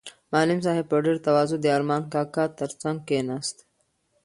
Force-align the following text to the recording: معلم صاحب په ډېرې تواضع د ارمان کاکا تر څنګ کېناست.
معلم 0.33 0.59
صاحب 0.65 0.85
په 0.91 0.97
ډېرې 1.05 1.23
تواضع 1.25 1.57
د 1.61 1.65
ارمان 1.77 2.03
کاکا 2.13 2.43
تر 2.59 2.69
څنګ 2.81 2.97
کېناست. 3.07 3.57